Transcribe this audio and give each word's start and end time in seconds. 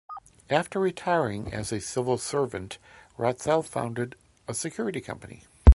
After 0.49 0.79
retiring 0.79 1.53
as 1.53 1.71
a 1.71 1.79
civil 1.79 2.17
servant 2.17 2.79
Ratzel 3.19 3.63
founded 3.63 4.15
a 4.47 4.53
security 4.55 4.99
company. 4.99 5.43